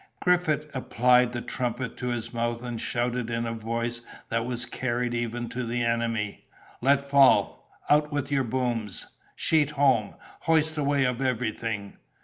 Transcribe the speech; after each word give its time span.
Griffith 0.19 0.65
applied 0.75 1.31
the 1.31 1.41
trumpet 1.43 1.95
to 1.95 2.07
his 2.07 2.33
mouth, 2.33 2.63
and 2.63 2.81
shouted 2.81 3.29
in 3.29 3.45
a 3.45 3.53
voice 3.53 4.01
that 4.29 4.45
was 4.47 4.65
carried 4.65 5.13
even 5.13 5.47
to 5.47 5.63
the 5.63 5.83
enemy, 5.85 6.43
"Let 6.81 7.01
fall—out 7.03 8.11
with 8.11 8.31
your 8.31 8.43
booms—sheet 8.43 9.69
home—hoist 9.69 10.75
away 10.75 11.05
of 11.05 11.21
everything!" 11.21 11.97